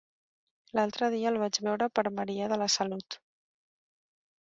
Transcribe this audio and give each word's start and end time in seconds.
L'altre 0.77 1.09
dia 1.17 1.27
el 1.33 1.37
vaig 1.45 1.61
veure 1.67 1.89
per 1.99 2.07
Maria 2.19 2.51
de 2.55 2.61
la 2.65 2.73
Salut. 2.81 3.23